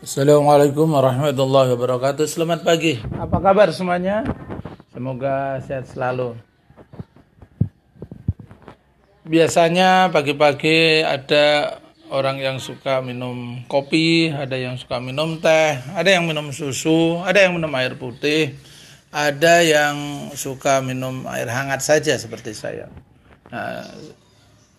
Assalamualaikum 0.00 0.96
warahmatullahi 0.96 1.76
wabarakatuh. 1.76 2.24
Selamat 2.24 2.64
pagi. 2.64 2.96
Apa 3.20 3.36
kabar 3.36 3.68
semuanya? 3.68 4.24
Semoga 4.96 5.60
sehat 5.60 5.92
selalu. 5.92 6.40
Biasanya 9.28 10.08
pagi-pagi 10.08 11.04
ada 11.04 11.76
orang 12.08 12.40
yang 12.40 12.56
suka 12.56 13.04
minum 13.04 13.60
kopi, 13.68 14.32
ada 14.32 14.56
yang 14.56 14.80
suka 14.80 15.04
minum 15.04 15.36
teh, 15.36 15.76
ada 15.92 16.08
yang 16.08 16.24
minum 16.24 16.48
susu, 16.48 17.20
ada 17.20 17.44
yang 17.44 17.60
minum 17.60 17.68
air 17.76 17.92
putih, 18.00 18.56
ada 19.12 19.60
yang 19.60 20.32
suka 20.32 20.80
minum 20.80 21.28
air 21.28 21.52
hangat 21.52 21.84
saja 21.84 22.16
seperti 22.16 22.56
saya. 22.56 22.88
Nah, 23.52 23.84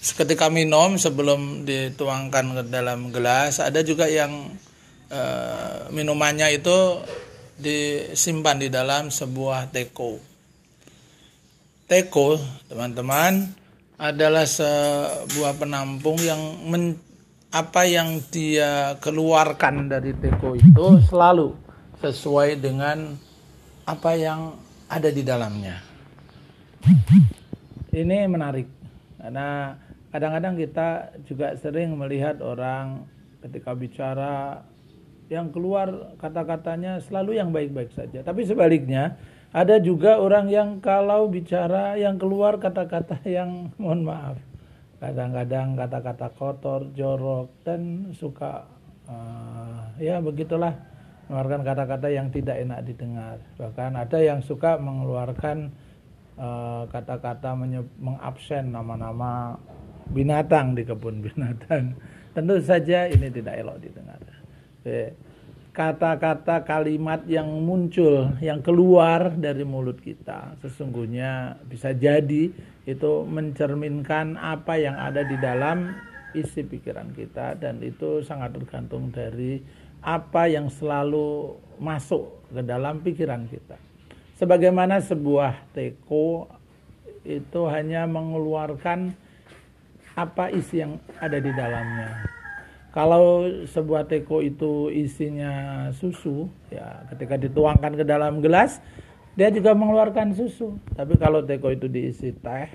ketika 0.00 0.48
minum 0.48 0.96
sebelum 0.96 1.68
dituangkan 1.68 2.56
ke 2.56 2.62
dalam 2.72 3.12
gelas, 3.12 3.60
ada 3.60 3.84
juga 3.84 4.08
yang 4.08 4.56
Eh, 5.12 5.92
minumannya 5.92 6.56
itu 6.56 7.04
disimpan 7.60 8.56
di 8.56 8.72
dalam 8.72 9.12
sebuah 9.12 9.68
teko. 9.68 10.16
Teko, 11.84 12.40
teman-teman, 12.64 13.44
adalah 14.00 14.48
sebuah 14.48 15.60
penampung 15.60 16.16
yang 16.16 16.64
men, 16.64 16.96
apa 17.52 17.84
yang 17.84 18.24
dia 18.32 18.96
keluarkan 19.04 19.92
dari 19.92 20.16
teko 20.16 20.56
itu 20.56 21.04
selalu 21.04 21.60
sesuai 22.00 22.56
dengan 22.56 23.12
apa 23.84 24.16
yang 24.16 24.56
ada 24.88 25.12
di 25.12 25.20
dalamnya. 25.20 25.76
Ini 27.92 28.24
menarik 28.32 28.64
karena 29.20 29.76
kadang-kadang 30.08 30.56
kita 30.56 30.88
juga 31.28 31.52
sering 31.60 32.00
melihat 32.00 32.40
orang 32.40 33.04
ketika 33.44 33.76
bicara 33.76 34.64
yang 35.32 35.48
keluar 35.48 36.12
kata-katanya 36.20 37.00
selalu 37.00 37.40
yang 37.40 37.48
baik-baik 37.48 37.96
saja. 37.96 38.20
Tapi 38.20 38.44
sebaliknya, 38.44 39.16
ada 39.52 39.80
juga 39.80 40.20
orang 40.20 40.52
yang 40.52 40.80
kalau 40.84 41.28
bicara 41.32 41.96
yang 41.96 42.20
keluar 42.20 42.60
kata-kata 42.60 43.24
yang 43.40 43.72
mohon 43.80 44.04
maaf. 44.04 44.36
Kadang-kadang 45.00 45.74
kata-kata 45.74 46.28
kotor, 46.36 46.92
jorok 46.94 47.50
dan 47.66 48.12
suka 48.14 48.68
uh, 49.10 49.90
ya 49.98 50.22
begitulah 50.22 50.78
mengeluarkan 51.26 51.60
kata-kata 51.66 52.08
yang 52.12 52.28
tidak 52.30 52.60
enak 52.60 52.80
didengar. 52.86 53.36
Bahkan 53.58 53.98
ada 53.98 54.18
yang 54.22 54.44
suka 54.46 54.78
mengeluarkan 54.78 55.74
uh, 56.38 56.86
kata-kata 56.86 57.56
mengabsen 57.98 58.70
nama-nama 58.70 59.58
binatang 60.12 60.78
di 60.78 60.86
kebun 60.86 61.18
binatang. 61.18 61.98
Tentu 62.36 62.62
saja 62.62 63.10
ini 63.10 63.28
tidak 63.28 63.58
elok 63.58 63.82
didengar 63.82 64.22
kata-kata 65.72 66.68
kalimat 66.68 67.24
yang 67.24 67.48
muncul 67.64 68.28
yang 68.44 68.60
keluar 68.60 69.32
dari 69.32 69.64
mulut 69.64 69.96
kita 70.04 70.60
sesungguhnya 70.60 71.64
bisa 71.64 71.96
jadi 71.96 72.52
itu 72.84 73.12
mencerminkan 73.24 74.36
apa 74.36 74.76
yang 74.76 75.00
ada 75.00 75.24
di 75.24 75.38
dalam 75.40 75.96
isi 76.36 76.64
pikiran 76.64 77.16
kita 77.16 77.56
dan 77.56 77.80
itu 77.80 78.20
sangat 78.20 78.52
tergantung 78.52 79.08
dari 79.08 79.64
apa 80.04 80.50
yang 80.50 80.68
selalu 80.68 81.56
masuk 81.78 82.42
ke 82.50 82.60
dalam 82.66 83.00
pikiran 83.00 83.46
kita. 83.46 83.78
Sebagaimana 84.36 84.98
sebuah 84.98 85.70
teko 85.70 86.50
itu 87.22 87.60
hanya 87.70 88.10
mengeluarkan 88.10 89.14
apa 90.18 90.50
isi 90.50 90.82
yang 90.82 90.98
ada 91.22 91.38
di 91.38 91.52
dalamnya 91.54 92.31
kalau 92.92 93.48
sebuah 93.64 94.04
teko 94.04 94.44
itu 94.44 94.92
isinya 94.92 95.88
susu, 95.96 96.44
ya 96.68 97.08
ketika 97.08 97.40
dituangkan 97.40 97.96
ke 97.96 98.04
dalam 98.04 98.44
gelas, 98.44 98.84
dia 99.32 99.48
juga 99.48 99.72
mengeluarkan 99.72 100.36
susu. 100.36 100.76
Tapi 100.92 101.16
kalau 101.16 101.40
teko 101.40 101.72
itu 101.72 101.88
diisi 101.88 102.36
teh, 102.36 102.68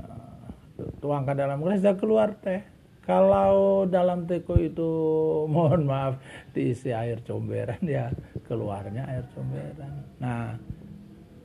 eh, 0.00 0.88
tuangkan 1.04 1.36
dalam 1.36 1.60
gelas, 1.60 1.84
dia 1.84 1.92
keluar 2.00 2.32
teh. 2.40 2.64
Kalau 3.04 3.84
dalam 3.84 4.24
teko 4.24 4.56
itu, 4.56 4.90
mohon 5.52 5.84
maaf, 5.84 6.16
diisi 6.56 6.96
air 6.96 7.20
comberan, 7.20 7.84
ya 7.84 8.08
keluarnya 8.48 9.04
air 9.04 9.28
comberan. 9.36 10.16
Nah, 10.16 10.56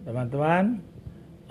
teman-teman, 0.07 0.79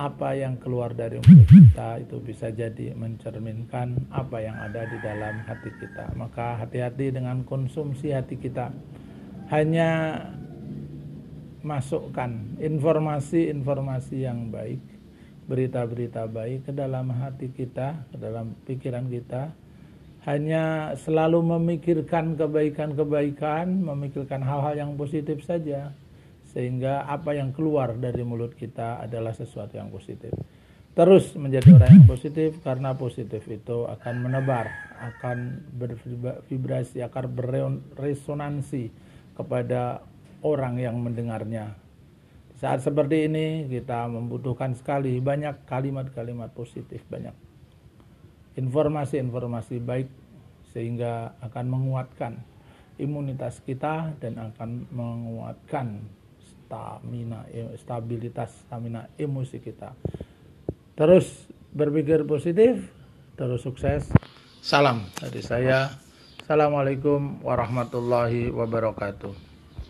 apa 0.01 0.33
yang 0.33 0.57
keluar 0.57 0.97
dari 0.97 1.21
mulut 1.21 1.45
kita 1.45 2.01
itu 2.01 2.17
bisa 2.25 2.49
jadi 2.49 2.97
mencerminkan 2.97 4.09
apa 4.09 4.41
yang 4.41 4.57
ada 4.57 4.89
di 4.89 4.97
dalam 5.05 5.45
hati 5.45 5.69
kita. 5.77 6.17
Maka 6.17 6.57
hati-hati 6.57 7.13
dengan 7.13 7.45
konsumsi 7.45 8.09
hati 8.09 8.41
kita. 8.41 8.73
Hanya 9.53 10.17
masukkan 11.61 12.33
informasi-informasi 12.57 14.25
yang 14.25 14.49
baik, 14.49 14.81
berita-berita 15.45 16.25
baik 16.33 16.65
ke 16.65 16.73
dalam 16.73 17.13
hati 17.13 17.53
kita, 17.53 18.01
ke 18.09 18.17
dalam 18.17 18.57
pikiran 18.65 19.05
kita. 19.05 19.53
Hanya 20.25 20.97
selalu 20.97 21.45
memikirkan 21.45 22.41
kebaikan-kebaikan, 22.41 23.85
memikirkan 23.85 24.41
hal-hal 24.41 24.81
yang 24.81 24.93
positif 24.97 25.45
saja 25.45 25.93
sehingga 26.51 27.07
apa 27.07 27.39
yang 27.39 27.55
keluar 27.55 27.95
dari 27.95 28.27
mulut 28.27 28.59
kita 28.59 28.99
adalah 28.99 29.31
sesuatu 29.31 29.79
yang 29.79 29.89
positif. 29.89 30.35
Terus 30.91 31.39
menjadi 31.39 31.79
orang 31.79 32.03
yang 32.03 32.09
positif 32.11 32.59
karena 32.67 32.99
positif 32.99 33.47
itu 33.47 33.87
akan 33.87 34.27
menebar, 34.27 34.67
akan 34.99 35.63
bervibrasi, 35.79 36.99
akan 37.07 37.25
beresonansi 37.95 38.91
kepada 39.39 40.03
orang 40.43 40.83
yang 40.83 40.99
mendengarnya. 40.99 41.79
Saat 42.59 42.85
seperti 42.85 43.31
ini 43.31 43.71
kita 43.71 44.11
membutuhkan 44.11 44.75
sekali 44.75 45.17
banyak 45.23 45.65
kalimat-kalimat 45.65 46.51
positif, 46.53 47.01
banyak 47.07 47.33
informasi-informasi 48.59 49.79
baik 49.81 50.11
sehingga 50.75 51.39
akan 51.41 51.67
menguatkan 51.71 52.43
imunitas 53.01 53.63
kita 53.65 54.13
dan 54.21 54.37
akan 54.53 54.91
menguatkan 54.93 56.03
stamina 56.71 57.51
stabilitas 57.83 58.55
stamina 58.63 59.11
emosi 59.19 59.59
kita. 59.59 59.91
Terus 60.95 61.51
berpikir 61.75 62.23
positif 62.23 62.79
terus 63.35 63.67
sukses. 63.67 64.07
Salam. 64.63 65.03
Dari 65.19 65.43
saya 65.43 65.91
assalamualaikum 66.47 67.43
warahmatullahi 67.43 68.55
wabarakatuh 68.55 69.50